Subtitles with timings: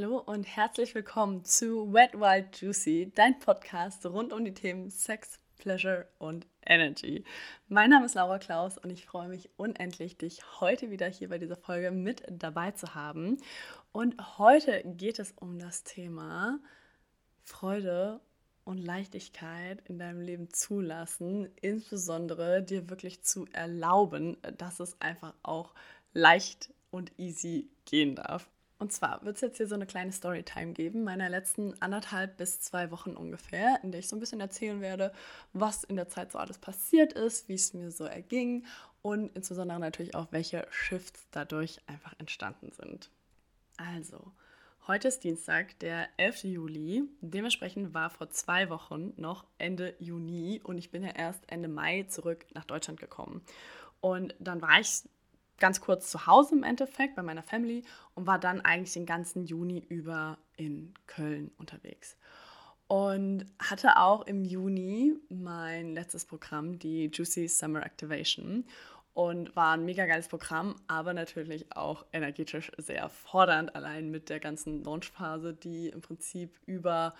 [0.00, 5.40] Hallo und herzlich willkommen zu Wet Wild Juicy, dein Podcast rund um die Themen Sex,
[5.56, 7.24] Pleasure und Energy.
[7.66, 11.38] Mein Name ist Laura Klaus und ich freue mich unendlich, dich heute wieder hier bei
[11.38, 13.38] dieser Folge mit dabei zu haben.
[13.90, 16.60] Und heute geht es um das Thema
[17.42, 18.20] Freude
[18.62, 25.74] und Leichtigkeit in deinem Leben zulassen, insbesondere dir wirklich zu erlauben, dass es einfach auch
[26.12, 28.48] leicht und easy gehen darf.
[28.78, 32.60] Und zwar wird es jetzt hier so eine kleine Storytime geben, meiner letzten anderthalb bis
[32.60, 35.12] zwei Wochen ungefähr, in der ich so ein bisschen erzählen werde,
[35.52, 38.64] was in der Zeit so alles passiert ist, wie es mir so erging
[39.02, 43.10] und insbesondere natürlich auch, welche Shifts dadurch einfach entstanden sind.
[43.76, 44.32] Also,
[44.86, 46.44] heute ist Dienstag, der 11.
[46.44, 47.02] Juli.
[47.20, 52.04] Dementsprechend war vor zwei Wochen noch Ende Juni und ich bin ja erst Ende Mai
[52.04, 53.42] zurück nach Deutschland gekommen.
[54.00, 55.02] Und dann war ich
[55.58, 59.44] ganz kurz zu Hause im Endeffekt bei meiner Family und war dann eigentlich den ganzen
[59.44, 62.16] Juni über in Köln unterwegs.
[62.86, 68.64] Und hatte auch im Juni mein letztes Programm, die Juicy Summer Activation.
[69.12, 74.38] Und war ein mega geiles Programm, aber natürlich auch energetisch sehr fordernd, allein mit der
[74.38, 77.14] ganzen Launchphase, die im Prinzip über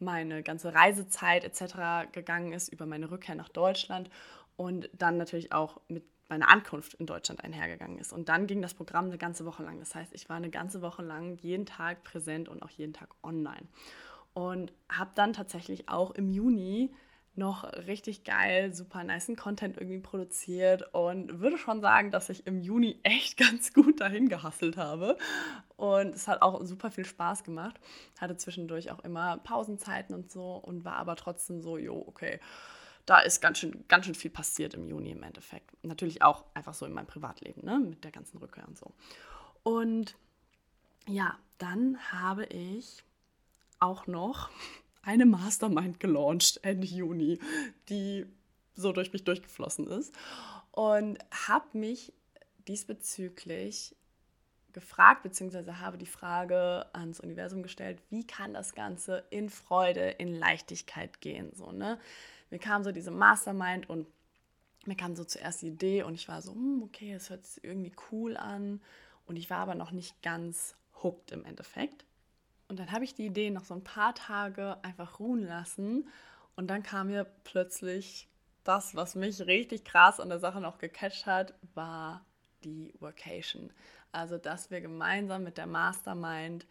[0.00, 2.10] meine ganze Reisezeit etc.
[2.10, 4.10] gegangen ist, über meine Rückkehr nach Deutschland
[4.56, 8.12] und dann natürlich auch mit meine Ankunft in Deutschland einhergegangen ist.
[8.12, 9.78] Und dann ging das Programm eine ganze Woche lang.
[9.78, 13.10] Das heißt, ich war eine ganze Woche lang jeden Tag präsent und auch jeden Tag
[13.22, 13.68] online.
[14.32, 16.92] Und habe dann tatsächlich auch im Juni
[17.36, 22.60] noch richtig geil, super nice Content irgendwie produziert und würde schon sagen, dass ich im
[22.60, 25.16] Juni echt ganz gut dahin gehasselt habe.
[25.76, 27.78] Und es hat auch super viel Spaß gemacht.
[28.18, 32.40] Hatte zwischendurch auch immer Pausenzeiten und so und war aber trotzdem so, jo, okay,
[33.06, 35.72] da ist ganz schön, ganz schön viel passiert im Juni im Endeffekt.
[35.84, 37.78] Natürlich auch einfach so in meinem Privatleben, ne?
[37.78, 38.92] mit der ganzen Rückkehr und so.
[39.62, 40.16] Und
[41.06, 43.02] ja, dann habe ich
[43.78, 44.50] auch noch
[45.02, 47.38] eine Mastermind gelauncht Ende Juni,
[47.88, 48.26] die
[48.74, 50.14] so durch mich durchgeflossen ist.
[50.72, 52.12] Und habe mich
[52.66, 53.94] diesbezüglich
[54.72, 60.34] gefragt, beziehungsweise habe die Frage ans Universum gestellt, wie kann das Ganze in Freude, in
[60.34, 61.52] Leichtigkeit gehen?
[61.54, 62.00] So, ne?
[62.50, 64.06] Mir kam so diese Mastermind und
[64.86, 67.64] mir kam so zuerst die Idee und ich war so, hm, okay, es hört sich
[67.64, 68.80] irgendwie cool an
[69.26, 72.04] und ich war aber noch nicht ganz hooked im Endeffekt.
[72.68, 76.08] Und dann habe ich die Idee noch so ein paar Tage einfach ruhen lassen
[76.56, 78.28] und dann kam mir plötzlich
[78.64, 82.24] das, was mich richtig krass an der Sache noch gecatcht hat, war
[82.64, 83.70] die Workation.
[84.10, 86.66] Also, dass wir gemeinsam mit der Mastermind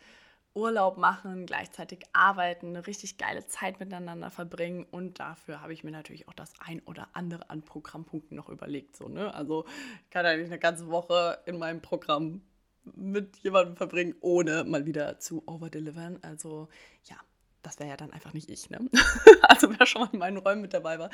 [0.56, 5.92] Urlaub machen, gleichzeitig arbeiten, eine richtig geile Zeit miteinander verbringen und dafür habe ich mir
[5.92, 8.96] natürlich auch das ein oder andere an Programmpunkten noch überlegt.
[8.96, 9.34] So, ne?
[9.34, 9.66] Also
[10.04, 12.42] ich kann nicht eine ganze Woche in meinem Programm
[12.84, 16.20] mit jemandem verbringen, ohne mal wieder zu overdelivern.
[16.22, 16.68] Also
[17.06, 17.16] ja,
[17.62, 18.70] das wäre ja dann einfach nicht ich.
[18.70, 18.90] Ne?
[19.42, 21.10] also wer schon mal in meinen Räumen mit dabei war,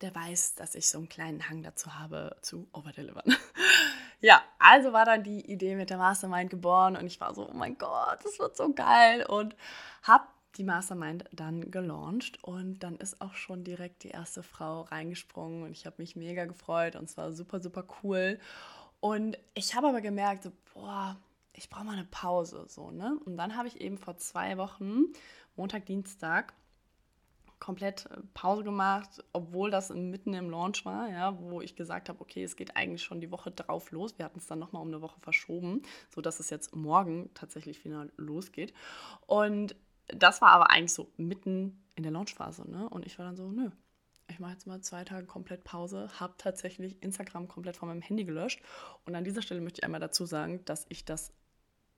[0.00, 3.36] der weiß, dass ich so einen kleinen Hang dazu habe, zu overdelivern.
[4.20, 7.54] Ja, also war dann die Idee mit der Mastermind geboren und ich war so, oh
[7.54, 9.56] mein Gott, das wird so geil und
[10.02, 10.24] habe
[10.56, 15.72] die Mastermind dann gelauncht und dann ist auch schon direkt die erste Frau reingesprungen und
[15.72, 18.38] ich habe mich mega gefreut und es war super, super cool.
[19.00, 21.16] Und ich habe aber gemerkt, so, boah,
[21.54, 23.18] ich brauche mal eine Pause, so, ne?
[23.24, 25.04] Und dann habe ich eben vor zwei Wochen,
[25.56, 26.52] Montag, Dienstag,
[27.60, 32.20] komplett äh, Pause gemacht, obwohl das mitten im Launch war, ja, wo ich gesagt habe,
[32.20, 34.18] okay, es geht eigentlich schon die Woche drauf los.
[34.18, 38.10] Wir hatten es dann nochmal um eine Woche verschoben, sodass es jetzt morgen tatsächlich final
[38.16, 38.74] losgeht.
[39.26, 39.76] Und
[40.08, 42.68] das war aber eigentlich so mitten in der Launchphase.
[42.68, 42.88] Ne?
[42.88, 43.70] Und ich war dann so, nö,
[44.28, 48.24] ich mache jetzt mal zwei Tage komplett Pause, habe tatsächlich Instagram komplett von meinem Handy
[48.24, 48.62] gelöscht.
[49.04, 51.32] Und an dieser Stelle möchte ich einmal dazu sagen, dass ich das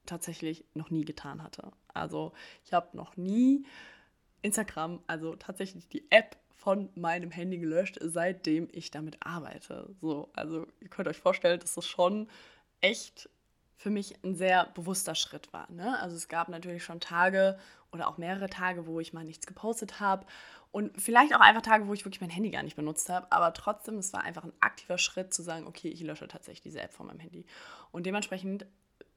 [0.06, 1.70] tatsächlich noch nie getan hatte.
[1.94, 2.32] Also
[2.64, 3.64] ich habe noch nie
[4.42, 9.94] Instagram, also tatsächlich die App von meinem Handy gelöscht, seitdem ich damit arbeite.
[10.00, 12.28] So, also ihr könnt euch vorstellen, dass das schon
[12.80, 13.28] echt
[13.76, 15.70] für mich ein sehr bewusster Schritt war.
[15.70, 15.98] Ne?
[16.00, 17.58] Also es gab natürlich schon Tage
[17.90, 20.24] oder auch mehrere Tage, wo ich mal nichts gepostet habe
[20.72, 23.52] und vielleicht auch einfach Tage, wo ich wirklich mein Handy gar nicht benutzt habe, aber
[23.52, 26.94] trotzdem, es war einfach ein aktiver Schritt zu sagen, okay, ich lösche tatsächlich diese App
[26.94, 27.44] von meinem Handy.
[27.90, 28.64] Und dementsprechend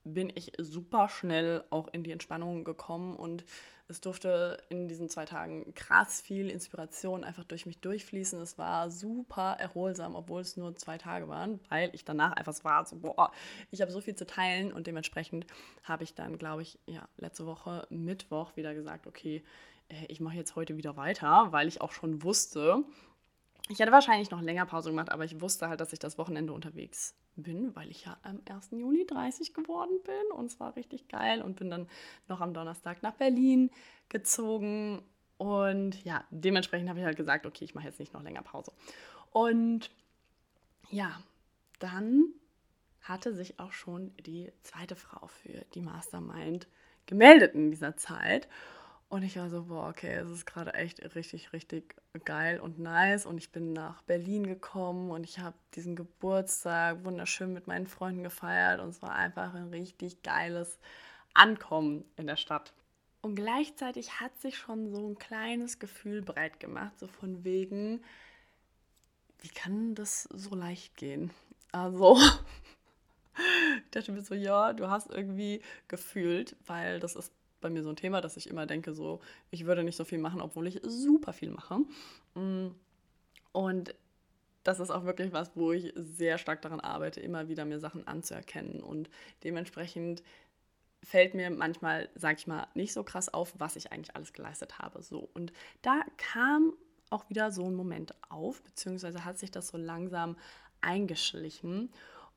[0.05, 3.43] bin ich super schnell auch in die Entspannung gekommen und
[3.87, 8.39] es durfte in diesen zwei Tagen krass viel Inspiration einfach durch mich durchfließen.
[8.41, 12.63] Es war super erholsam, obwohl es nur zwei Tage waren, weil ich danach einfach so
[12.63, 13.31] war, so, boah,
[13.69, 15.45] ich habe so viel zu teilen und dementsprechend
[15.83, 19.43] habe ich dann, glaube ich, ja, letzte Woche Mittwoch wieder gesagt, okay,
[19.89, 22.83] äh, ich mache jetzt heute wieder weiter, weil ich auch schon wusste,
[23.67, 26.53] ich hätte wahrscheinlich noch länger Pause gemacht, aber ich wusste halt, dass ich das Wochenende
[26.53, 28.71] unterwegs bin, weil ich ja am 1.
[28.71, 31.87] Juli 30 geworden bin und es war richtig geil und bin dann
[32.27, 33.71] noch am Donnerstag nach Berlin
[34.09, 35.01] gezogen
[35.37, 38.71] und ja, dementsprechend habe ich halt gesagt, okay, ich mache jetzt nicht noch länger Pause.
[39.31, 39.91] Und
[40.89, 41.19] ja,
[41.79, 42.33] dann
[43.01, 46.67] hatte sich auch schon die zweite Frau für die Mastermind
[47.05, 48.47] gemeldet in dieser Zeit.
[49.07, 53.25] Und ich war so, boah, okay, es ist gerade echt richtig, richtig geil und nice.
[53.25, 58.23] Und ich bin nach Berlin gekommen und ich habe diesen Geburtstag wunderschön mit meinen Freunden
[58.23, 58.81] gefeiert.
[58.81, 60.79] Und es war einfach ein richtig geiles
[61.33, 62.73] Ankommen in der Stadt.
[63.21, 68.03] Und gleichzeitig hat sich schon so ein kleines Gefühl breit gemacht, so von wegen,
[69.39, 71.31] wie kann das so leicht gehen?
[71.71, 72.19] Also,
[73.37, 77.31] ich dachte mir so, ja, du hast irgendwie gefühlt, weil das ist
[77.65, 80.19] bei mir so ein Thema, dass ich immer denke, so, ich würde nicht so viel
[80.19, 81.79] machen, obwohl ich super viel mache.
[82.35, 82.75] Mm.
[83.53, 83.95] Und
[84.63, 88.07] das ist auch wirklich was, wo ich sehr stark daran arbeite, immer wieder mir Sachen
[88.07, 88.83] anzuerkennen.
[88.83, 89.09] Und
[89.43, 90.21] dementsprechend
[91.01, 94.77] fällt mir manchmal, sag ich mal, nicht so krass auf, was ich eigentlich alles geleistet
[94.77, 95.01] habe.
[95.01, 95.27] So.
[95.33, 95.51] Und
[95.81, 96.73] da kam
[97.09, 100.37] auch wieder so ein Moment auf, beziehungsweise hat sich das so langsam
[100.81, 101.89] eingeschlichen.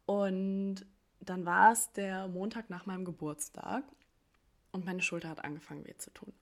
[0.07, 0.87] Und
[1.21, 3.85] dann war es der Montag nach meinem Geburtstag
[4.79, 6.33] und meine Schulter hat angefangen weh zu tun.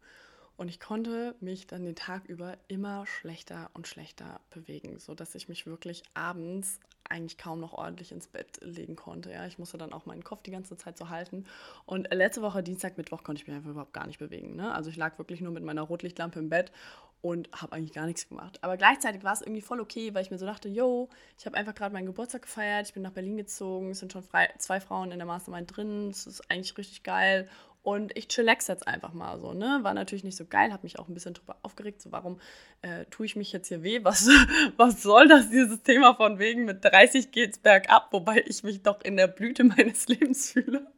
[0.57, 5.49] Und ich konnte mich dann den Tag über immer schlechter und schlechter bewegen, sodass ich
[5.49, 9.31] mich wirklich abends eigentlich kaum noch ordentlich ins Bett legen konnte.
[9.31, 11.45] Ja, ich musste dann auch meinen Kopf die ganze Zeit so halten.
[11.85, 14.57] Und letzte Woche, Dienstag, Mittwoch, konnte ich mich einfach überhaupt gar nicht bewegen.
[14.57, 14.75] Ne?
[14.75, 16.73] Also ich lag wirklich nur mit meiner Rotlichtlampe im Bett
[17.21, 18.59] und habe eigentlich gar nichts gemacht.
[18.63, 21.57] Aber gleichzeitig war es irgendwie voll okay, weil ich mir so dachte, yo, ich habe
[21.57, 24.81] einfach gerade meinen Geburtstag gefeiert, ich bin nach Berlin gezogen, es sind schon frei, zwei
[24.81, 27.49] Frauen in der Mastermind drin, es ist eigentlich richtig geil
[27.87, 29.79] und ich chillax jetzt einfach mal so, ne?
[29.83, 32.41] War natürlich nicht so geil, habe mich auch ein bisschen drüber aufgeregt, so warum
[32.83, 34.03] äh, tue ich mich jetzt hier weh?
[34.03, 34.29] Was,
[34.77, 39.03] was soll das, dieses Thema von wegen, mit 30 geht's bergab, wobei ich mich doch
[39.03, 40.93] in der Blüte meines Lebens fühle.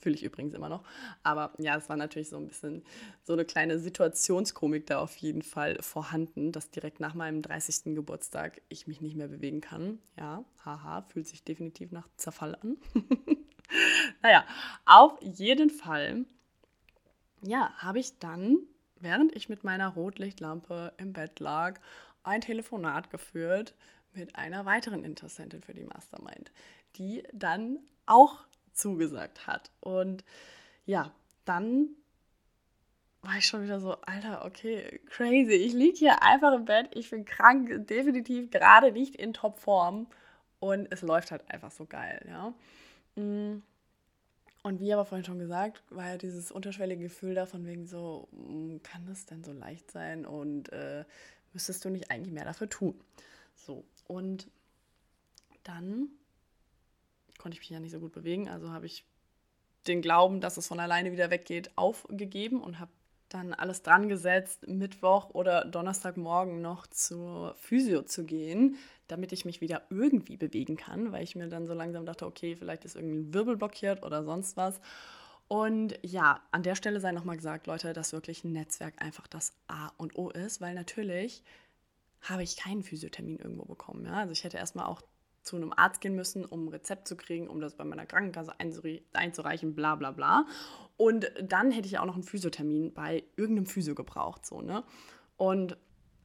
[0.00, 0.84] Fühle ich übrigens immer noch.
[1.22, 2.82] Aber ja, es war natürlich so ein bisschen
[3.22, 7.94] so eine kleine Situationskomik da auf jeden Fall vorhanden, dass direkt nach meinem 30.
[7.94, 9.98] Geburtstag ich mich nicht mehr bewegen kann.
[10.18, 12.78] Ja, haha, fühlt sich definitiv nach Zerfall an.
[14.22, 14.44] naja,
[14.84, 16.24] auf jeden Fall,
[17.42, 18.58] ja, habe ich dann,
[18.96, 21.80] während ich mit meiner Rotlichtlampe im Bett lag,
[22.22, 23.74] ein Telefonat geführt
[24.12, 26.50] mit einer weiteren Interessentin für die Mastermind,
[26.96, 29.70] die dann auch zugesagt hat.
[29.80, 30.24] Und
[30.84, 31.12] ja,
[31.44, 31.90] dann
[33.22, 35.52] war ich schon wieder so, Alter, okay, crazy.
[35.52, 40.06] Ich liege hier einfach im Bett, ich bin krank, definitiv gerade nicht in Topform
[40.58, 42.54] und es läuft halt einfach so geil, ja.
[43.16, 43.58] Mm.
[44.62, 48.82] Und wie aber vorhin schon gesagt, war ja dieses unterschwellige Gefühl davon wegen so, mm,
[48.82, 51.04] kann das denn so leicht sein und äh,
[51.54, 52.94] müsstest du nicht eigentlich mehr dafür tun?
[53.54, 54.48] So, und
[55.62, 56.08] dann
[57.38, 59.04] konnte ich mich ja nicht so gut bewegen, also habe ich
[59.86, 62.90] den Glauben, dass es von alleine wieder weggeht, aufgegeben und habe
[63.30, 68.76] dann alles dran gesetzt, Mittwoch oder Donnerstagmorgen noch zur Physio zu gehen,
[69.08, 72.56] damit ich mich wieder irgendwie bewegen kann, weil ich mir dann so langsam dachte, okay,
[72.56, 74.80] vielleicht ist irgendwie ein Wirbel blockiert oder sonst was.
[75.48, 79.52] Und ja, an der Stelle sei nochmal gesagt, Leute, dass wirklich ein Netzwerk einfach das
[79.66, 81.42] A und O ist, weil natürlich
[82.20, 84.04] habe ich keinen Physiothermin irgendwo bekommen.
[84.04, 84.14] Ja?
[84.14, 85.02] Also ich hätte erstmal auch
[85.42, 88.52] zu einem Arzt gehen müssen, um ein Rezept zu kriegen, um das bei meiner Krankenkasse
[89.12, 90.46] einzureichen, bla bla bla.
[90.96, 94.44] Und dann hätte ich auch noch einen Physiothermin bei irgendeinem Physio gebraucht.
[94.44, 94.84] So, ne?
[95.36, 95.76] Und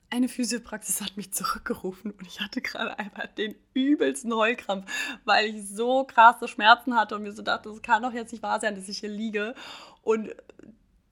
[0.10, 4.90] eine Physiopraxis hat mich zurückgerufen und ich hatte gerade einfach den übelsten Heulkrampf,
[5.26, 8.44] weil ich so krasse Schmerzen hatte und mir so dachte, es kann doch jetzt nicht
[8.44, 9.56] wahr sein, dass ich hier liege
[10.04, 10.36] und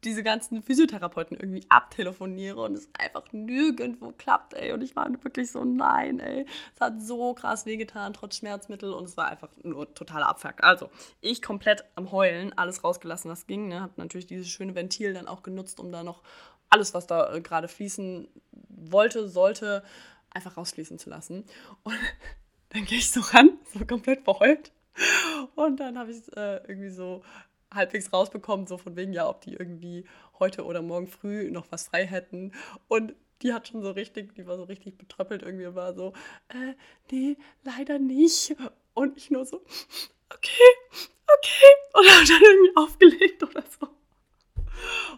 [0.05, 4.71] diese ganzen Physiotherapeuten irgendwie abtelefoniere und es einfach nirgendwo klappt, ey.
[4.71, 6.45] Und ich war wirklich so, nein, ey.
[6.75, 10.63] Es hat so krass wehgetan, trotz Schmerzmittel und es war einfach nur totaler Abfuck.
[10.63, 10.89] Also,
[11.21, 13.67] ich komplett am Heulen, alles rausgelassen, was ging.
[13.67, 13.81] Ne?
[13.81, 16.23] Hab natürlich dieses schöne Ventil dann auch genutzt, um da noch
[16.69, 18.27] alles, was da äh, gerade fließen
[18.69, 19.83] wollte, sollte,
[20.31, 21.45] einfach rausfließen zu lassen.
[21.83, 21.95] Und
[22.69, 24.71] dann gehe ich so ran, so komplett verheult.
[25.55, 27.23] Und dann habe ich es äh, irgendwie so
[27.73, 30.05] halbwegs rausbekommen, so von wegen, ja, ob die irgendwie
[30.39, 32.51] heute oder morgen früh noch was frei hätten.
[32.87, 36.13] Und die hat schon so richtig, die war so richtig betröppelt irgendwie war so,
[36.49, 36.73] äh,
[37.11, 38.55] nee, leider nicht.
[38.93, 39.57] Und ich nur so,
[40.29, 40.73] okay,
[41.37, 41.73] okay.
[41.93, 43.89] Und hat dann irgendwie aufgelegt oder so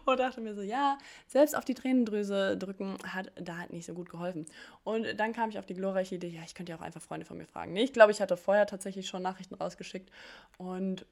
[0.06, 0.98] und dachte mir so, ja,
[1.28, 4.46] selbst auf die Tränendrüse drücken hat da halt nicht so gut geholfen.
[4.84, 7.26] Und dann kam ich auf die glorreiche Idee, ja, ich könnte ja auch einfach Freunde
[7.26, 7.74] von mir fragen.
[7.74, 10.12] Nee, ich glaube, ich hatte vorher tatsächlich schon Nachrichten rausgeschickt
[10.58, 11.06] und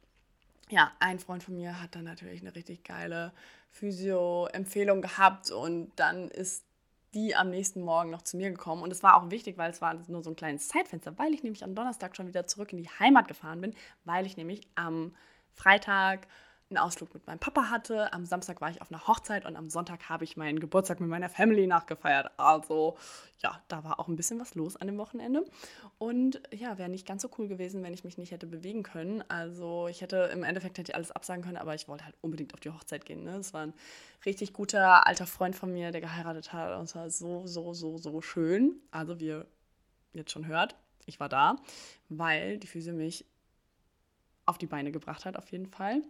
[0.74, 3.32] ja, ein Freund von mir hat dann natürlich eine richtig geile
[3.70, 6.65] Physio-Empfehlung gehabt und dann ist
[7.13, 8.82] die am nächsten Morgen noch zu mir gekommen.
[8.82, 11.44] Und es war auch wichtig, weil es war nur so ein kleines Zeitfenster, weil ich
[11.44, 15.15] nämlich am Donnerstag schon wieder zurück in die Heimat gefahren bin, weil ich nämlich am
[15.53, 16.27] Freitag
[16.75, 18.12] einen Ausflug mit meinem Papa hatte.
[18.13, 21.10] Am Samstag war ich auf einer Hochzeit und am Sonntag habe ich meinen Geburtstag mit
[21.10, 22.32] meiner Family nachgefeiert.
[22.38, 22.98] Also
[23.39, 25.46] ja, da war auch ein bisschen was los an dem Wochenende.
[26.00, 29.24] Und ja, wäre nicht ganz so cool gewesen, wenn ich mich nicht hätte bewegen können.
[29.30, 32.53] Also ich hätte im Endeffekt hätte ich alles absagen können, aber ich wollte halt unbedingt
[32.53, 33.24] auf die Hochzeit gehen.
[33.24, 33.34] Ne?
[33.38, 33.74] Das war ein
[34.25, 36.77] richtig guter alter Freund von mir, der geheiratet hat.
[36.77, 38.82] Und es war so, so, so, so schön.
[38.92, 39.46] Also wie ihr
[40.13, 40.75] jetzt schon hört,
[41.06, 41.58] ich war da,
[42.10, 43.25] weil die Füße mich
[44.46, 46.01] auf die Beine gebracht hat, auf jeden Fall.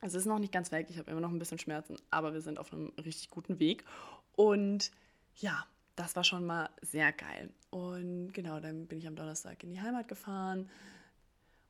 [0.00, 2.40] Es ist noch nicht ganz weg, ich habe immer noch ein bisschen Schmerzen, aber wir
[2.40, 3.84] sind auf einem richtig guten Weg.
[4.34, 4.90] Und
[5.36, 7.50] ja, das war schon mal sehr geil.
[7.70, 10.68] Und genau, dann bin ich am Donnerstag in die Heimat gefahren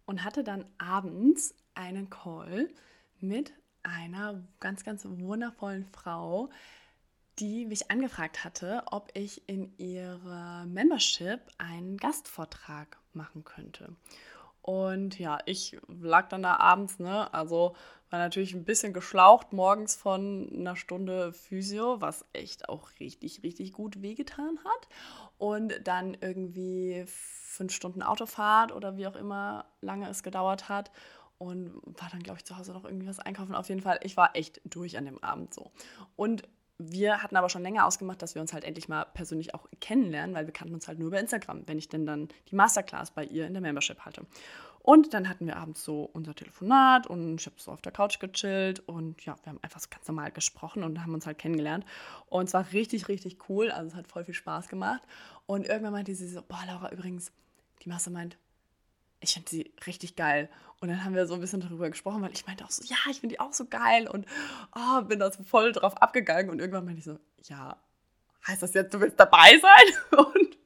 [0.05, 2.69] und hatte dann abends einen Call
[3.21, 3.53] mit
[3.83, 6.51] einer ganz, ganz wundervollen Frau,
[7.39, 13.95] die mich angefragt hatte, ob ich in ihrer Membership einen Gastvortrag machen könnte.
[14.67, 17.33] Und ja, ich lag dann da abends, ne?
[17.33, 17.77] Also
[18.11, 23.73] war natürlich ein bisschen geschlaucht morgens von einer Stunde Physio, was echt auch richtig, richtig
[23.73, 24.89] gut wehgetan hat.
[25.39, 30.91] Und dann irgendwie fünf Stunden Autofahrt oder wie auch immer lange es gedauert hat.
[31.39, 33.55] Und war dann, glaube ich, zu Hause noch irgendwie was einkaufen.
[33.55, 35.71] Auf jeden Fall, ich war echt durch an dem Abend so.
[36.17, 36.43] Und
[36.79, 40.35] wir hatten aber schon länger ausgemacht, dass wir uns halt endlich mal persönlich auch kennenlernen,
[40.35, 43.25] weil wir kannten uns halt nur über Instagram, wenn ich denn dann die Masterclass bei
[43.25, 44.27] ihr in der Membership halte.
[44.87, 48.21] Und dann hatten wir abends so unser Telefonat und ich habe so auf der Couch
[48.21, 51.85] gechillt und ja, wir haben einfach so ganz normal gesprochen und haben uns halt kennengelernt.
[52.27, 53.73] Und es war richtig, richtig cool.
[53.73, 55.03] Also es hat voll viel Spaß gemacht.
[55.47, 57.33] Und irgendwann meinte sie so, boah, Laura, übrigens,
[57.83, 58.39] die Mastermind,
[59.27, 60.49] ich finde sie richtig geil.
[60.81, 62.97] Und dann haben wir so ein bisschen darüber gesprochen, weil ich meinte auch so, ja,
[63.11, 64.27] ich finde die auch so geil und
[64.75, 66.51] oh, bin da so voll drauf abgegangen.
[66.51, 67.77] Und irgendwann meinte ich so, ja,
[68.47, 70.19] heißt das jetzt, du willst dabei sein?
[70.27, 70.59] Und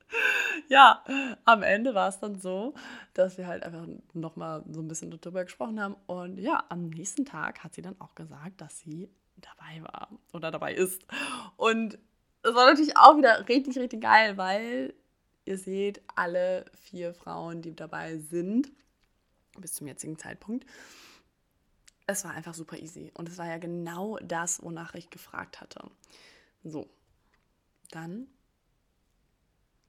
[0.68, 1.04] ja,
[1.44, 2.74] am Ende war es dann so,
[3.14, 5.96] dass wir halt einfach nochmal so ein bisschen darüber gesprochen haben.
[6.06, 10.50] Und ja, am nächsten Tag hat sie dann auch gesagt, dass sie dabei war oder
[10.50, 11.06] dabei ist.
[11.56, 11.98] Und
[12.42, 14.94] es war natürlich auch wieder richtig, richtig geil, weil
[15.44, 18.70] ihr seht, alle vier Frauen, die dabei sind,
[19.58, 20.66] bis zum jetzigen Zeitpunkt,
[22.06, 23.10] es war einfach super easy.
[23.14, 25.90] Und es war ja genau das, wonach ich gefragt hatte.
[26.64, 26.88] So,
[27.90, 28.26] dann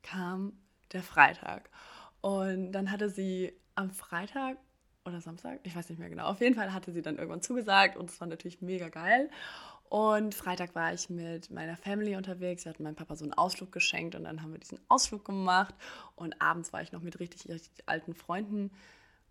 [0.03, 0.53] kam
[0.93, 1.69] der Freitag.
[2.21, 4.57] Und dann hatte sie am Freitag
[5.05, 7.97] oder Samstag, ich weiß nicht mehr genau, auf jeden Fall hatte sie dann irgendwann zugesagt
[7.97, 9.31] und es war natürlich mega geil.
[9.91, 12.63] Und Freitag war ich mit meiner Family unterwegs.
[12.63, 15.75] Wir hatten meinem Papa so einen Ausflug geschenkt und dann haben wir diesen Ausflug gemacht.
[16.15, 18.71] Und abends war ich noch mit richtig, richtig alten Freunden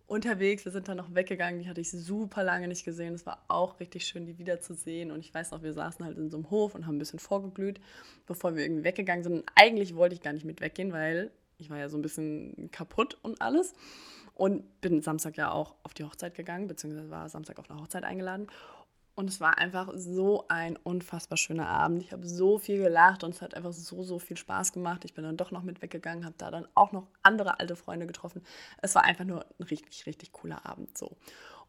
[0.05, 0.63] unterwegs.
[0.63, 1.63] Wir sind dann noch weggegangen.
[1.63, 3.15] Die hatte ich super lange nicht gesehen.
[3.15, 5.09] Es war auch richtig schön, die wiederzusehen.
[5.09, 7.17] Und ich weiß noch, wir saßen halt in so einem Hof und haben ein bisschen
[7.17, 7.81] vorgeglüht,
[8.27, 9.33] bevor wir irgendwie weggegangen sind.
[9.33, 12.69] Und eigentlich wollte ich gar nicht mit weggehen, weil ich war ja so ein bisschen
[12.71, 13.73] kaputt und alles.
[14.35, 18.03] Und bin Samstag ja auch auf die Hochzeit gegangen, beziehungsweise war Samstag auf eine Hochzeit
[18.03, 18.47] eingeladen.
[19.13, 22.01] Und es war einfach so ein unfassbar schöner Abend.
[22.01, 25.03] Ich habe so viel gelacht und es hat einfach so, so viel Spaß gemacht.
[25.03, 28.07] Ich bin dann doch noch mit weggegangen, habe da dann auch noch andere alte Freunde
[28.07, 28.41] getroffen.
[28.81, 31.17] Es war einfach nur ein richtig, richtig cooler Abend so.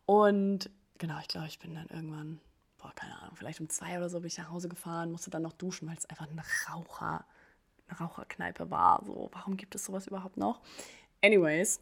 [0.07, 2.41] Und genau, ich glaube, ich bin dann irgendwann,
[2.79, 5.43] boah, keine Ahnung, vielleicht um zwei oder so bin ich nach Hause gefahren, musste dann
[5.43, 7.25] noch duschen, weil es einfach eine Raucher,
[7.89, 9.03] eine Raucherkneipe war.
[9.05, 10.61] So, warum gibt es sowas überhaupt noch?
[11.23, 11.81] Anyways,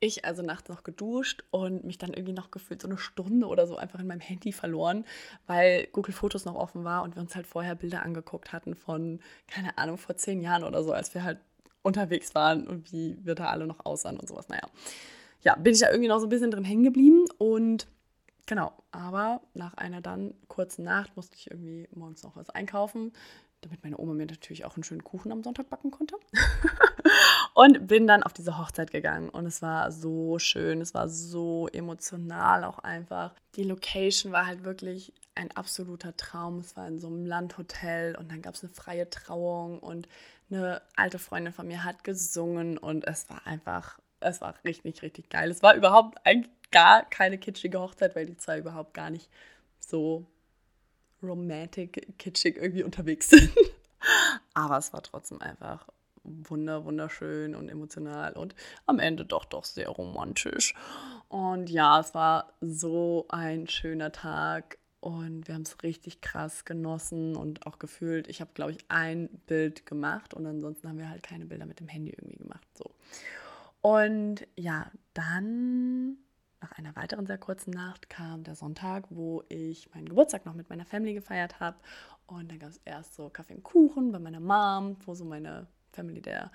[0.00, 3.66] ich also nachts noch geduscht und mich dann irgendwie noch gefühlt so eine Stunde oder
[3.66, 5.04] so einfach in meinem Handy verloren,
[5.46, 9.20] weil Google Fotos noch offen war und wir uns halt vorher Bilder angeguckt hatten von,
[9.48, 11.38] keine Ahnung, vor zehn Jahren oder so, als wir halt
[11.82, 14.48] unterwegs waren und wie wir da alle noch aussahen und sowas.
[14.48, 14.68] Naja,
[15.42, 17.88] ja, bin ich da irgendwie noch so ein bisschen drin hängen geblieben und
[18.46, 23.12] genau, aber nach einer dann kurzen Nacht musste ich irgendwie morgens noch was einkaufen
[23.60, 26.16] damit meine Oma mir natürlich auch einen schönen Kuchen am Sonntag backen konnte.
[27.58, 31.66] und bin dann auf diese Hochzeit gegangen und es war so schön, es war so
[31.72, 33.34] emotional auch einfach.
[33.56, 36.60] Die Location war halt wirklich ein absoluter Traum.
[36.60, 40.06] Es war in so einem Landhotel und dann gab es eine freie Trauung und
[40.52, 45.28] eine alte Freundin von mir hat gesungen und es war einfach, es war richtig, richtig
[45.28, 45.50] geil.
[45.50, 49.28] Es war überhaupt eigentlich gar keine kitschige Hochzeit, weil die zwei überhaupt gar nicht
[49.80, 50.24] so
[51.24, 53.50] romantic, kitschig irgendwie unterwegs sind.
[54.54, 55.88] Aber es war trotzdem einfach
[56.48, 58.54] wunder, wunderschön und emotional und
[58.86, 60.74] am Ende doch, doch sehr romantisch.
[61.28, 67.36] Und ja, es war so ein schöner Tag und wir haben es richtig krass genossen
[67.36, 68.28] und auch gefühlt.
[68.28, 71.80] Ich habe, glaube ich, ein Bild gemacht und ansonsten haben wir halt keine Bilder mit
[71.80, 72.66] dem Handy irgendwie gemacht.
[72.74, 72.90] So.
[73.80, 76.18] Und ja, dann
[76.60, 80.68] nach einer weiteren sehr kurzen Nacht kam der Sonntag, wo ich meinen Geburtstag noch mit
[80.68, 81.76] meiner Family gefeiert habe.
[82.26, 85.66] Und dann gab es erst so Kaffee und Kuchen bei meiner Mom, wo so meine
[85.92, 86.50] Family der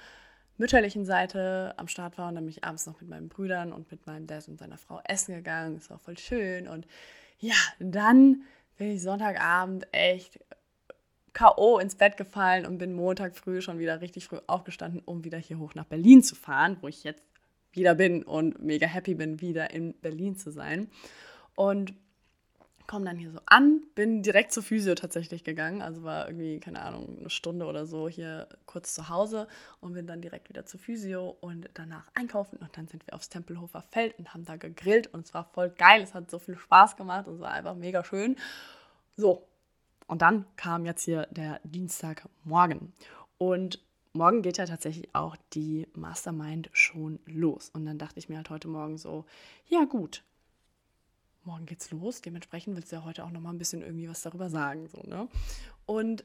[0.58, 2.30] mütterlichen Seite am Start war.
[2.30, 4.78] Und dann bin ich abends noch mit meinen Brüdern und mit meinem Dad und seiner
[4.78, 5.76] Frau essen gegangen.
[5.76, 6.68] Das war voll schön.
[6.68, 6.88] Und
[7.40, 8.44] ja, dann
[8.78, 10.40] bin ich Sonntagabend echt
[11.34, 11.80] K.O.
[11.80, 15.58] ins Bett gefallen und bin Montag früh schon wieder richtig früh aufgestanden, um wieder hier
[15.58, 17.24] hoch nach Berlin zu fahren, wo ich jetzt
[17.72, 20.90] wieder bin und mega happy bin, wieder in Berlin zu sein.
[21.56, 21.94] Und
[22.88, 26.82] komme dann hier so an, bin direkt zur Physio tatsächlich gegangen, also war irgendwie, keine
[26.82, 29.48] Ahnung, eine Stunde oder so hier kurz zu Hause
[29.80, 33.30] und bin dann direkt wieder zur Physio und danach einkaufen und dann sind wir aufs
[33.30, 36.58] Tempelhofer Feld und haben da gegrillt und es war voll geil, es hat so viel
[36.58, 38.36] Spaß gemacht und es war einfach mega schön.
[39.16, 39.48] So,
[40.08, 42.94] und dann kam jetzt hier der Dienstagmorgen
[43.38, 43.80] und
[44.14, 47.70] morgen geht ja tatsächlich auch die Mastermind schon los.
[47.74, 49.26] Und dann dachte ich mir halt heute Morgen so,
[49.68, 50.24] ja gut,
[51.46, 52.22] morgen geht's los.
[52.22, 54.88] Dementsprechend willst du ja heute auch noch mal ein bisschen irgendwie was darüber sagen.
[54.88, 55.28] So, ne?
[55.86, 56.24] Und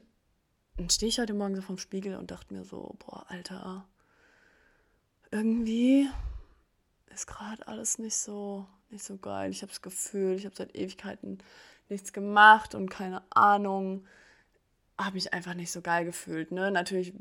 [0.77, 3.85] dann stehe ich heute Morgen so vom Spiegel und dachte mir so, boah, Alter,
[5.31, 6.07] irgendwie
[7.13, 9.51] ist gerade alles nicht so, nicht so geil.
[9.51, 11.39] Ich habe das Gefühl, ich habe seit Ewigkeiten
[11.89, 14.05] nichts gemacht und keine Ahnung,
[14.97, 16.51] habe ich einfach nicht so geil gefühlt.
[16.51, 16.71] Ne?
[16.71, 17.13] Natürlich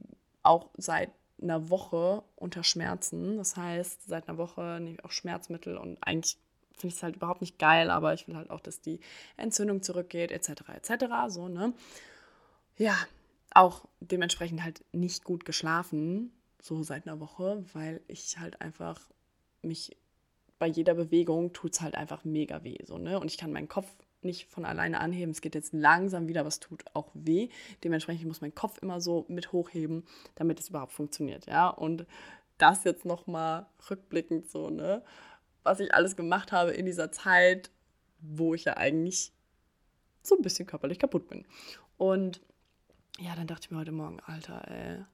[0.42, 3.36] auch seit einer Woche unter Schmerzen.
[3.38, 6.38] Das heißt, seit einer Woche nehme ich auch Schmerzmittel und eigentlich
[6.80, 9.00] finde ich es halt überhaupt nicht geil, aber ich will halt auch, dass die
[9.36, 10.50] Entzündung zurückgeht, etc.
[10.74, 11.04] etc.
[11.28, 11.72] So, ne?
[12.76, 12.96] Ja,
[13.52, 19.00] auch dementsprechend halt nicht gut geschlafen, so seit einer Woche, weil ich halt einfach
[19.62, 19.96] mich
[20.58, 22.78] bei jeder Bewegung tut es halt einfach mega weh.
[22.84, 23.20] So, ne?
[23.20, 23.88] Und ich kann meinen Kopf
[24.22, 25.30] nicht von alleine anheben.
[25.30, 27.48] Es geht jetzt langsam wieder, es tut auch weh.
[27.84, 30.04] Dementsprechend muss mein Kopf immer so mit hochheben,
[30.34, 31.68] damit es überhaupt funktioniert, ja.
[31.68, 32.06] Und
[32.58, 35.02] das jetzt nochmal rückblickend so, ne,
[35.68, 37.70] was ich alles gemacht habe in dieser Zeit,
[38.20, 39.32] wo ich ja eigentlich
[40.22, 41.46] so ein bisschen körperlich kaputt bin.
[41.96, 42.40] Und
[43.18, 45.04] ja, dann dachte ich mir heute Morgen, Alter, ey,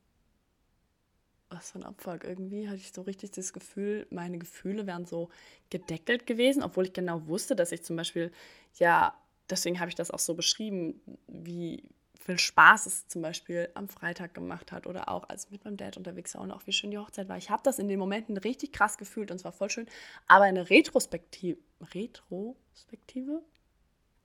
[1.51, 2.25] was für ein Abfuck.
[2.25, 5.29] Irgendwie hatte ich so richtig das Gefühl, meine Gefühle wären so
[5.71, 8.31] gedeckelt gewesen, obwohl ich genau wusste, dass ich zum Beispiel,
[8.79, 9.15] ja,
[9.51, 11.83] deswegen habe ich das auch so beschrieben, wie
[12.25, 15.99] viel Spaß es zum Beispiel am Freitag gemacht hat oder auch als mit meinem Dad
[15.99, 17.37] unterwegs war und auch wie schön die Hochzeit war.
[17.37, 19.87] Ich habe das in den Momenten richtig krass gefühlt und es war voll schön,
[20.27, 21.59] aber eine Retrospektive,
[21.93, 23.43] Retrospektive?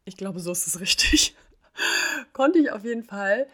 [0.06, 1.36] Ich glaube, so ist es richtig.
[2.34, 3.48] Konnte ich auf jeden Fall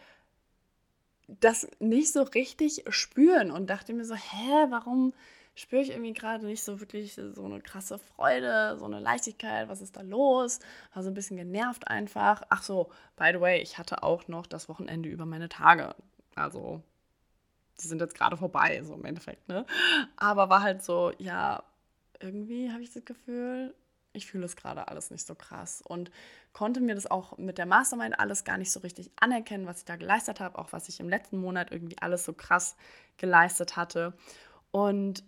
[1.26, 5.12] das nicht so richtig spüren und dachte mir so, hä, warum
[5.56, 9.80] spüre ich irgendwie gerade nicht so wirklich so eine krasse Freude, so eine Leichtigkeit, was
[9.80, 10.60] ist da los?
[10.94, 12.42] War so ein bisschen genervt einfach.
[12.50, 15.96] Ach so, by the way, ich hatte auch noch das Wochenende über meine Tage.
[16.34, 16.82] Also,
[17.80, 19.64] die sind jetzt gerade vorbei, so im Endeffekt, ne?
[20.16, 21.62] Aber war halt so, ja,
[22.20, 23.74] irgendwie habe ich das Gefühl,
[24.12, 26.10] ich fühle es gerade alles nicht so krass und
[26.52, 29.84] konnte mir das auch mit der Mastermind alles gar nicht so richtig anerkennen, was ich
[29.86, 32.76] da geleistet habe, auch was ich im letzten Monat irgendwie alles so krass
[33.16, 34.14] geleistet hatte.
[34.70, 35.22] Und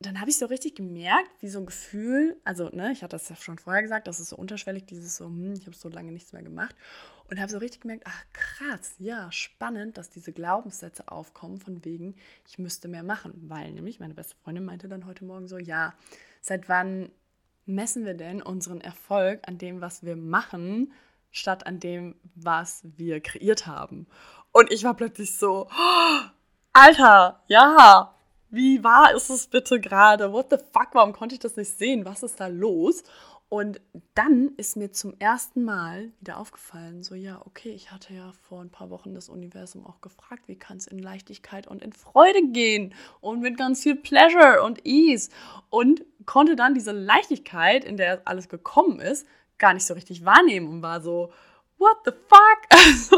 [0.00, 3.28] dann habe ich so richtig gemerkt, wie so ein Gefühl, also ne, ich hatte das
[3.28, 6.12] ja schon vorher gesagt, das ist so unterschwellig, dieses so, hm, ich habe so lange
[6.12, 6.74] nichts mehr gemacht.
[7.30, 12.14] Und habe so richtig gemerkt, ach krass, ja, spannend, dass diese Glaubenssätze aufkommen von wegen,
[12.46, 15.92] ich müsste mehr machen, weil nämlich meine beste Freundin meinte dann heute Morgen so, ja,
[16.40, 17.10] Seit wann
[17.66, 20.92] messen wir denn unseren Erfolg an dem, was wir machen,
[21.30, 24.06] statt an dem, was wir kreiert haben?
[24.52, 26.20] Und ich war plötzlich so, oh,
[26.72, 28.14] Alter, ja,
[28.50, 30.32] wie wahr ist es bitte gerade?
[30.32, 32.04] What the fuck, warum konnte ich das nicht sehen?
[32.04, 33.02] Was ist da los?
[33.50, 33.80] Und
[34.14, 38.60] dann ist mir zum ersten Mal wieder aufgefallen, so ja, okay, ich hatte ja vor
[38.60, 42.46] ein paar Wochen das Universum auch gefragt, wie kann es in Leichtigkeit und in Freude
[42.48, 45.30] gehen und mit ganz viel Pleasure und Ease
[45.70, 50.68] und konnte dann diese Leichtigkeit, in der alles gekommen ist, gar nicht so richtig wahrnehmen
[50.68, 51.32] und war so,
[51.78, 52.58] what the fuck?
[52.70, 53.16] Also,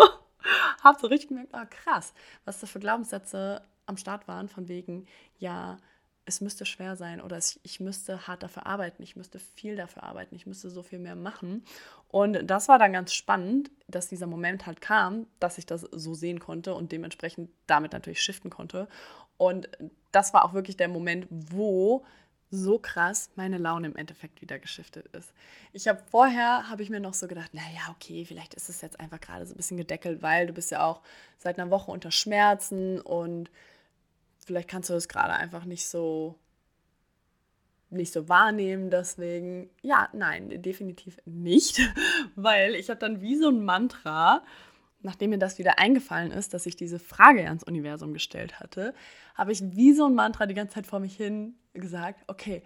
[0.83, 2.15] hab so richtig gemerkt, oh krass,
[2.45, 5.07] was da für Glaubenssätze am Start waren, von wegen,
[5.39, 5.77] ja,
[6.25, 10.05] es müsste schwer sein oder es, ich müsste hart dafür arbeiten, ich müsste viel dafür
[10.05, 11.65] arbeiten, ich müsste so viel mehr machen.
[12.09, 16.15] Und das war dann ganz spannend, dass dieser Moment halt kam, dass ich das so
[16.15, 18.89] sehen konnte und dementsprechend damit natürlich shiften konnte.
[19.37, 19.69] Und
[20.13, 22.05] das war auch wirklich der Moment, wo
[22.51, 25.33] so krass meine Laune im Endeffekt wieder geschiftet ist.
[25.73, 28.99] Ich habe vorher, habe ich mir noch so gedacht, naja, okay, vielleicht ist es jetzt
[28.99, 31.01] einfach gerade so ein bisschen gedeckelt, weil du bist ja auch
[31.39, 33.51] seit einer Woche unter Schmerzen und
[34.45, 36.39] vielleicht kannst du das gerade einfach nicht so
[37.93, 41.81] nicht so wahrnehmen, deswegen ja, nein, definitiv nicht,
[42.37, 44.45] weil ich habe dann wie so ein Mantra,
[45.03, 48.95] nachdem mir das wieder eingefallen ist, dass ich diese Frage ans Universum gestellt hatte,
[49.35, 52.63] habe ich wie so ein Mantra die ganze Zeit vor mich hin gesagt, okay,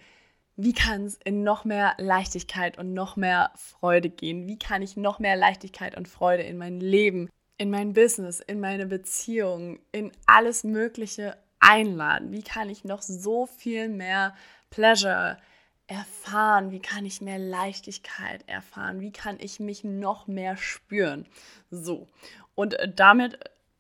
[0.57, 4.47] wie kann es in noch mehr Leichtigkeit und noch mehr Freude gehen?
[4.47, 8.61] Wie kann ich noch mehr Leichtigkeit und Freude in mein Leben, in mein Business, in
[8.61, 12.33] meine Beziehungen, in alles Mögliche einladen?
[12.33, 14.35] Wie kann ich noch so viel mehr
[14.71, 15.39] Pleasure
[15.87, 16.71] erfahren?
[16.71, 19.01] Wie kann ich mehr Leichtigkeit erfahren?
[19.01, 21.27] Wie kann ich mich noch mehr spüren?
[21.71, 22.09] So,
[22.55, 23.39] und damit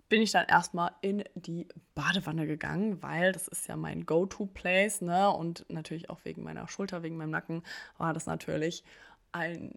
[0.08, 5.30] bin ich dann erstmal in die Badewanne gegangen, weil das ist ja mein Go-To-Place, ne?
[5.30, 7.62] Und natürlich auch wegen meiner Schulter, wegen meinem Nacken
[7.96, 8.84] war das natürlich
[9.32, 9.72] ein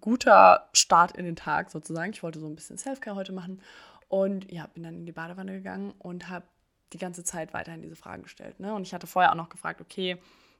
[0.00, 2.12] guter Start in den Tag sozusagen.
[2.12, 3.60] Ich wollte so ein bisschen Self-Care heute machen
[4.08, 6.46] und ja, bin dann in die Badewanne gegangen und habe
[6.92, 8.60] die ganze Zeit weiterhin diese Fragen gestellt.
[8.60, 8.74] Ne?
[8.74, 10.18] Und ich hatte vorher auch noch gefragt, okay,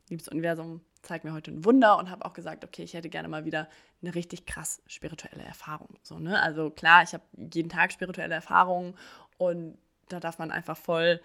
[0.09, 3.29] liebes Universum, zeig mir heute ein Wunder und habe auch gesagt, okay, ich hätte gerne
[3.29, 3.69] mal wieder
[4.03, 5.97] eine richtig krass spirituelle Erfahrung.
[6.03, 6.41] So, ne?
[6.43, 8.95] Also klar, ich habe jeden Tag spirituelle Erfahrungen
[9.39, 11.21] und da darf man einfach voll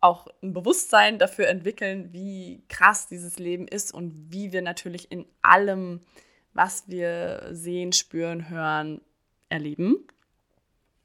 [0.00, 5.26] auch ein Bewusstsein dafür entwickeln, wie krass dieses Leben ist und wie wir natürlich in
[5.42, 6.00] allem,
[6.54, 9.02] was wir sehen, spüren, hören,
[9.50, 10.06] erleben,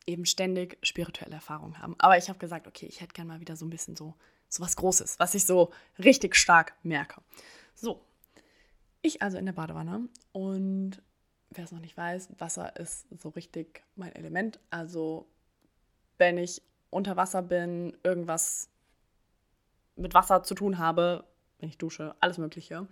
[0.08, 1.96] eben ständig spirituelle Erfahrungen haben.
[1.98, 4.14] Aber ich habe gesagt, okay, ich hätte gerne mal wieder so ein bisschen so,
[4.50, 7.22] so was Großes, was ich so richtig stark merke.
[7.74, 8.06] So,
[9.02, 11.02] ich also in der Badewanne und
[11.50, 14.60] wer es noch nicht weiß, Wasser ist so richtig mein Element.
[14.70, 15.28] Also
[16.18, 18.70] wenn ich unter Wasser bin, irgendwas
[19.96, 21.26] mit Wasser zu tun habe,
[21.60, 22.88] wenn ich dusche, alles Mögliche,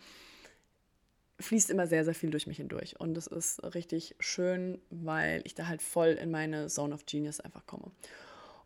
[1.44, 3.00] fließt immer sehr, sehr viel durch mich hindurch.
[3.00, 7.40] Und es ist richtig schön, weil ich da halt voll in meine Zone of Genius
[7.40, 7.92] einfach komme.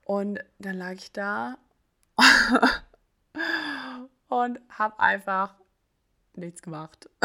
[0.06, 1.58] Und dann lag ich da
[4.30, 5.56] und habe einfach
[6.36, 7.10] nichts gemacht.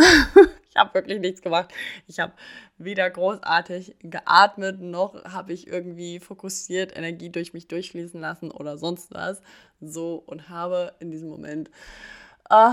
[0.71, 1.73] ich habe wirklich nichts gemacht.
[2.07, 2.33] Ich habe
[2.79, 9.13] weder großartig geatmet, noch habe ich irgendwie fokussiert Energie durch mich durchfließen lassen oder sonst
[9.13, 9.41] was.
[9.81, 11.71] So und habe in diesem Moment
[12.51, 12.73] äh,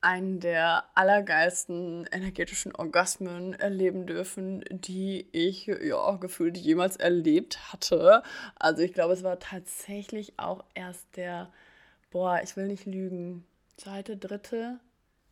[0.00, 8.22] einen der allergeilsten energetischen Orgasmen erleben dürfen, die ich ja gefühlt jemals erlebt hatte.
[8.56, 11.50] Also ich glaube, es war tatsächlich auch erst der,
[12.10, 13.44] boah, ich will nicht lügen,
[13.76, 14.78] zweite, dritte,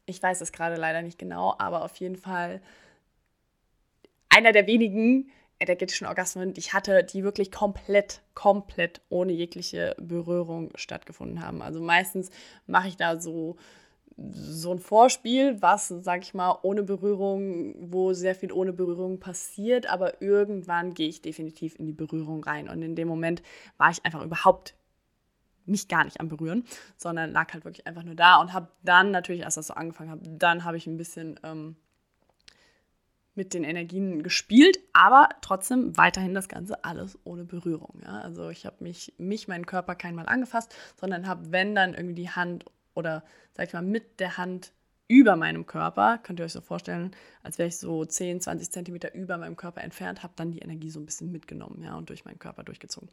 [0.06, 2.60] ich weiß es gerade leider nicht genau, aber auf jeden Fall
[4.28, 10.70] einer der wenigen energetischen Orgasmen, die ich hatte, die wirklich komplett, komplett ohne jegliche Berührung
[10.74, 11.62] stattgefunden haben.
[11.62, 12.30] Also meistens
[12.66, 13.56] mache ich da so
[14.16, 19.86] so ein Vorspiel, was, sag ich mal, ohne Berührung, wo sehr viel ohne Berührung passiert,
[19.86, 22.68] aber irgendwann gehe ich definitiv in die Berührung rein.
[22.68, 23.42] Und in dem Moment
[23.76, 24.74] war ich einfach überhaupt
[25.66, 26.64] mich gar nicht am Berühren,
[26.96, 30.10] sondern lag halt wirklich einfach nur da und habe dann natürlich, als das so angefangen
[30.10, 31.76] habe, dann habe ich ein bisschen ähm,
[33.34, 38.00] mit den Energien gespielt, aber trotzdem weiterhin das Ganze alles ohne Berührung.
[38.02, 38.20] Ja?
[38.20, 42.30] Also ich habe mich, mich, meinen Körper keinmal angefasst, sondern habe, wenn dann irgendwie die
[42.30, 42.64] Hand
[42.96, 44.72] oder sag ich mal mit der Hand
[45.08, 49.14] über meinem Körper, könnt ihr euch so vorstellen, als wäre ich so 10, 20 Zentimeter
[49.14, 52.24] über meinem Körper entfernt, habe dann die Energie so ein bisschen mitgenommen ja, und durch
[52.24, 53.08] meinen Körper durchgezogen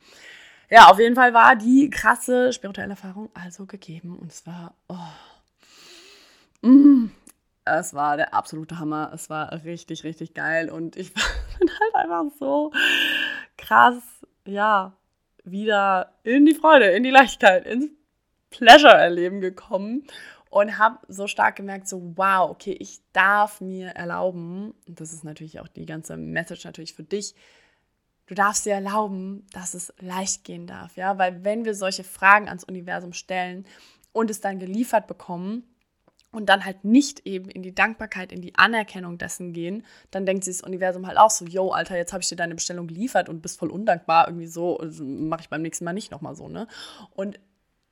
[0.69, 6.67] ja, auf jeden Fall war die krasse spirituelle Erfahrung also gegeben und es war, oh,
[6.67, 7.11] mm,
[7.65, 9.11] es war der absolute Hammer.
[9.13, 11.13] Es war richtig, richtig geil und ich
[11.59, 12.71] bin halt einfach so
[13.57, 14.01] krass,
[14.45, 14.93] ja,
[15.43, 17.91] wieder in die Freude, in die Leichtigkeit, ins
[18.53, 20.03] Pleasure-Erleben gekommen
[20.49, 25.23] und habe so stark gemerkt, so wow, okay, ich darf mir erlauben, und das ist
[25.23, 27.35] natürlich auch die ganze Message natürlich für dich,
[28.25, 32.47] Du darfst dir erlauben, dass es leicht gehen darf, ja, weil wenn wir solche Fragen
[32.47, 33.65] ans Universum stellen
[34.13, 35.63] und es dann geliefert bekommen
[36.31, 40.45] und dann halt nicht eben in die Dankbarkeit, in die Anerkennung dessen gehen, dann denkt
[40.45, 43.27] sich das Universum halt auch so, yo, Alter, jetzt habe ich dir deine Bestellung geliefert
[43.27, 46.47] und bist voll undankbar, irgendwie so, also mache ich beim nächsten Mal nicht nochmal so,
[46.47, 46.67] ne?
[47.11, 47.39] Und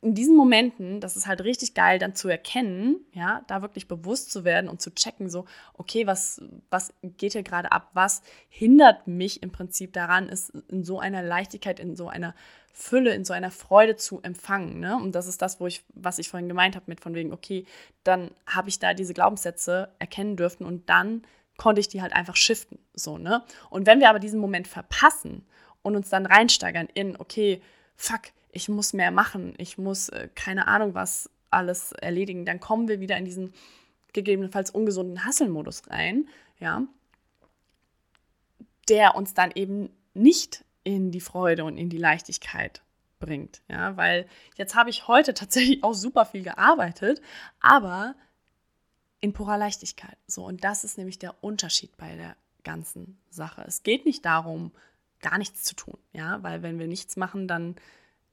[0.02, 4.32] in diesen Momenten, das ist halt richtig geil, dann zu erkennen, ja, da wirklich bewusst
[4.32, 7.92] zu werden und zu checken, so, okay, was, was geht hier gerade ab?
[7.94, 12.34] Was hindert mich im Prinzip daran, es in so einer Leichtigkeit, in so einer
[12.74, 14.80] Fülle, in so einer Freude zu empfangen.
[14.80, 14.96] Ne?
[14.96, 17.66] Und das ist das, wo ich, was ich vorhin gemeint habe, mit von wegen, okay,
[18.04, 21.24] dann habe ich da diese Glaubenssätze erkennen dürfen und dann
[21.58, 22.80] konnte ich die halt einfach shiften.
[22.94, 23.44] So, ne?
[23.70, 25.46] Und wenn wir aber diesen Moment verpassen
[25.84, 27.62] und uns dann reinsteigern in, okay,
[27.96, 32.88] fuck, ich muss mehr machen, ich muss äh, keine Ahnung was alles erledigen, dann kommen
[32.88, 33.54] wir wieder in diesen
[34.14, 36.28] gegebenenfalls ungesunden Hasselmodus rein,
[36.60, 36.84] ja,
[38.90, 42.82] der uns dann eben nicht in die Freude und in die Leichtigkeit
[43.20, 47.22] bringt, ja, weil jetzt habe ich heute tatsächlich auch super viel gearbeitet,
[47.60, 48.16] aber
[49.20, 50.18] in purer Leichtigkeit.
[50.26, 53.64] So, und das ist nämlich der Unterschied bei der ganzen Sache.
[53.68, 54.72] Es geht nicht darum,
[55.22, 57.76] gar nichts zu tun, ja, weil wenn wir nichts machen, dann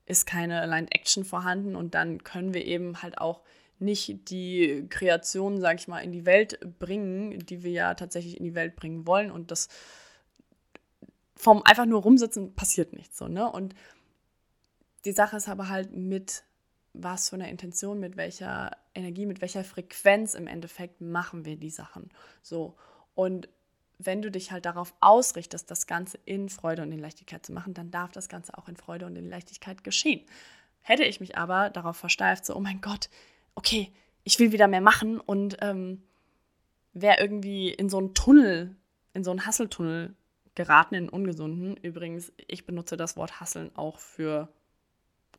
[0.08, 3.42] ist keine Aligned Action vorhanden und dann können wir eben halt auch
[3.78, 8.44] nicht die Kreation, sag ich mal, in die Welt bringen, die wir ja tatsächlich in
[8.44, 9.30] die Welt bringen wollen.
[9.30, 9.68] Und das
[11.36, 13.50] vom einfach nur rumsitzen passiert nichts so, ne?
[13.50, 13.74] Und
[15.04, 16.42] die Sache ist aber halt mit
[16.94, 21.70] was für einer Intention, mit welcher Energie, mit welcher Frequenz im Endeffekt machen wir die
[21.70, 22.10] Sachen.
[22.42, 22.76] So.
[23.14, 23.48] Und
[23.98, 27.74] wenn du dich halt darauf ausrichtest, das Ganze in Freude und in Leichtigkeit zu machen,
[27.74, 30.24] dann darf das Ganze auch in Freude und in Leichtigkeit geschehen.
[30.80, 33.10] Hätte ich mich aber darauf versteift, so, oh mein Gott,
[33.54, 36.02] okay, ich will wieder mehr machen und ähm,
[36.92, 38.76] wäre irgendwie in so einen Tunnel,
[39.14, 40.14] in so einen Hasseltunnel
[40.54, 41.76] geraten, in ungesunden.
[41.76, 44.48] Übrigens, ich benutze das Wort Hasseln auch für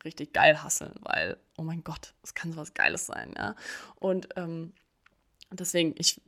[0.04, 3.54] richtig geil hasseln, weil, oh mein Gott, es kann so was Geiles sein, ja.
[3.96, 4.72] Und ähm,
[5.50, 6.20] deswegen, ich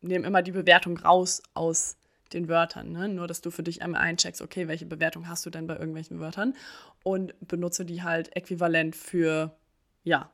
[0.00, 1.96] nehme immer die Bewertung raus aus
[2.32, 2.92] den Wörtern.
[2.92, 3.08] Ne?
[3.08, 6.20] Nur, dass du für dich einmal eincheckst, okay, welche Bewertung hast du denn bei irgendwelchen
[6.20, 6.54] Wörtern
[7.02, 9.56] und benutze die halt äquivalent für,
[10.02, 10.30] ja,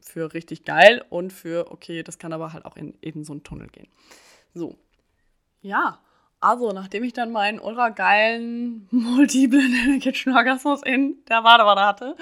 [0.00, 3.42] für richtig geil und für, okay, das kann aber halt auch in eben so einen
[3.42, 3.88] Tunnel gehen.
[4.54, 4.78] So,
[5.62, 6.00] ja,
[6.40, 12.16] also nachdem ich dann meinen ultra geilen, multiplen Energetischen Orgasmus in der Badewanne hatte,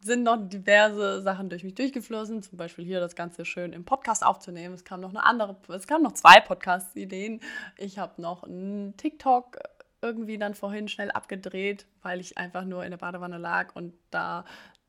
[0.00, 4.24] sind noch diverse Sachen durch mich durchgeflossen, zum Beispiel hier das Ganze schön im Podcast
[4.24, 4.74] aufzunehmen.
[4.74, 7.40] Es kam noch eine andere, es kamen noch zwei Podcast-Ideen.
[7.76, 9.58] Ich habe noch einen TikTok
[10.02, 14.44] irgendwie dann vorhin schnell abgedreht, weil ich einfach nur in der Badewanne lag und da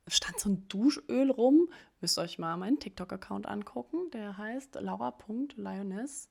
[0.07, 1.69] stand so ein Duschöl rum.
[1.99, 4.09] Müsst euch mal meinen TikTok-Account angucken.
[4.11, 6.29] Der heißt laura.lioness.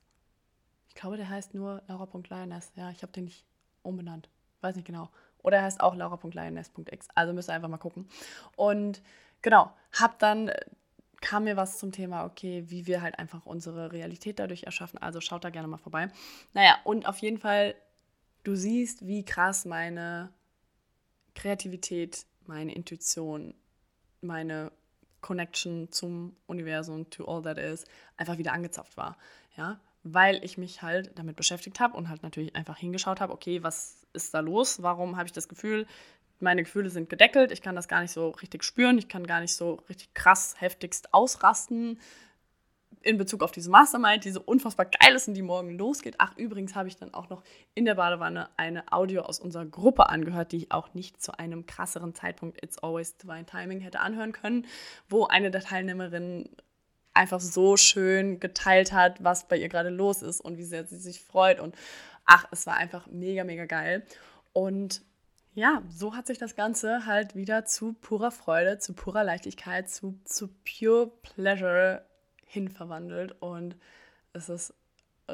[0.89, 2.73] Ich glaube, der heißt nur laura.lioness.
[2.75, 3.45] Ja, ich habe den nicht
[3.83, 4.29] umbenannt.
[4.61, 5.09] Weiß nicht genau.
[5.43, 7.07] Oder er heißt auch laura.lioness.x.
[7.15, 8.07] Also müsst ihr einfach mal gucken.
[8.55, 9.01] Und
[9.41, 10.51] genau, hab dann
[11.21, 14.97] kam mir was zum Thema, okay, wie wir halt einfach unsere Realität dadurch erschaffen.
[14.97, 16.09] Also schaut da gerne mal vorbei.
[16.53, 17.75] Naja, und auf jeden Fall,
[18.43, 20.33] du siehst, wie krass meine
[21.35, 23.53] Kreativität, meine Intuition,
[24.21, 24.71] meine
[25.21, 27.85] Connection zum Universum, to all that is,
[28.17, 29.17] einfach wieder angezapft war.
[29.55, 33.63] Ja, weil ich mich halt damit beschäftigt habe und halt natürlich einfach hingeschaut habe, okay,
[33.63, 34.81] was ist da los?
[34.81, 35.85] Warum habe ich das Gefühl,
[36.39, 39.41] meine Gefühle sind gedeckelt, ich kann das gar nicht so richtig spüren, ich kann gar
[39.41, 41.99] nicht so richtig krass, heftigst ausrasten
[43.03, 46.15] in Bezug auf diese Mastermind, die so unfassbar geil ist und die morgen losgeht.
[46.19, 50.09] Ach, übrigens habe ich dann auch noch in der Badewanne eine Audio aus unserer Gruppe
[50.09, 54.33] angehört, die ich auch nicht zu einem krasseren Zeitpunkt It's Always Divine Timing hätte anhören
[54.33, 54.67] können,
[55.09, 56.49] wo eine der Teilnehmerinnen
[57.21, 60.97] einfach so schön geteilt hat, was bei ihr gerade los ist und wie sehr sie
[60.97, 61.59] sich freut.
[61.59, 61.75] Und
[62.25, 64.03] ach, es war einfach mega, mega geil.
[64.53, 65.03] Und
[65.53, 70.19] ja, so hat sich das Ganze halt wieder zu purer Freude, zu purer Leichtigkeit, zu,
[70.25, 72.05] zu pure Pleasure
[72.45, 73.35] hin verwandelt.
[73.39, 73.75] Und
[74.33, 74.73] es ist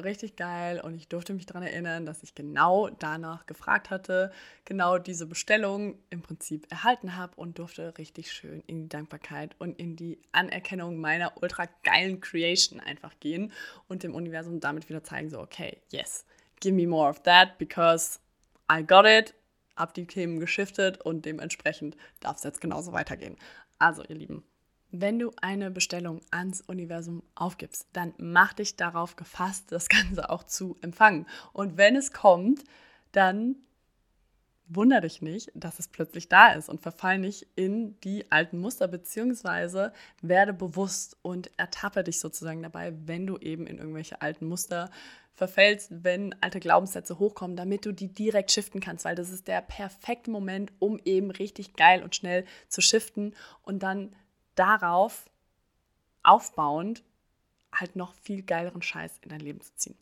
[0.03, 4.31] richtig geil und ich durfte mich daran erinnern, dass ich genau danach gefragt hatte,
[4.65, 9.79] genau diese Bestellung im Prinzip erhalten habe und durfte richtig schön in die Dankbarkeit und
[9.79, 13.51] in die Anerkennung meiner ultra geilen Creation einfach gehen
[13.87, 16.25] und dem Universum damit wieder zeigen, so, okay, yes,
[16.59, 18.19] give me more of that because
[18.71, 19.33] I got it,
[19.75, 23.37] hab die Themen geschiftet und dementsprechend darf es jetzt genauso weitergehen.
[23.79, 24.43] Also, ihr Lieben,
[24.91, 30.43] wenn du eine Bestellung ans Universum aufgibst, dann mach dich darauf gefasst, das Ganze auch
[30.43, 31.25] zu empfangen.
[31.53, 32.63] Und wenn es kommt,
[33.11, 33.55] dann
[34.69, 38.87] wundere dich nicht, dass es plötzlich da ist und verfall nicht in die alten Muster,
[38.87, 44.89] beziehungsweise werde bewusst und ertappe dich sozusagen dabei, wenn du eben in irgendwelche alten Muster
[45.33, 49.61] verfällst, wenn alte Glaubenssätze hochkommen, damit du die direkt shiften kannst, weil das ist der
[49.61, 54.15] perfekte Moment, um eben richtig geil und schnell zu shiften und dann
[54.57, 55.25] darauf
[56.23, 57.03] aufbauend
[57.73, 59.97] halt noch viel geileren Scheiß in dein Leben zu ziehen.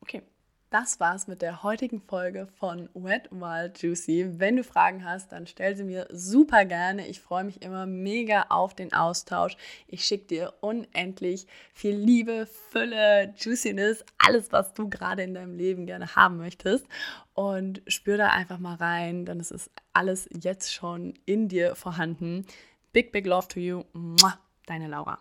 [0.00, 0.22] Okay,
[0.70, 4.40] das war's mit der heutigen Folge von Wet Wild Juicy.
[4.40, 7.06] Wenn du Fragen hast, dann stell sie mir super gerne.
[7.06, 9.56] Ich freue mich immer mega auf den Austausch.
[9.86, 15.86] Ich schicke dir unendlich viel Liebe, Fülle, Juiciness, alles, was du gerade in deinem Leben
[15.86, 16.84] gerne haben möchtest.
[17.32, 22.44] Und spür da einfach mal rein, denn es ist alles jetzt schon in dir vorhanden.
[22.96, 23.84] Big, big love to you.
[24.66, 25.18] Deine Laura.